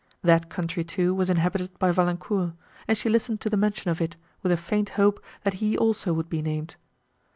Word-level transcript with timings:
That 0.23 0.49
country, 0.49 0.83
too, 0.83 1.13
was 1.13 1.29
inhabited 1.29 1.77
by 1.77 1.91
Valancourt, 1.91 2.53
and 2.87 2.97
she 2.97 3.07
listened 3.07 3.39
to 3.41 3.51
the 3.51 3.55
mention 3.55 3.91
of 3.91 4.01
it, 4.01 4.15
with 4.41 4.51
a 4.51 4.57
faint 4.57 4.89
hope, 4.97 5.23
that 5.43 5.53
he 5.61 5.77
also 5.77 6.11
would 6.11 6.27
be 6.27 6.41
named. 6.41 6.75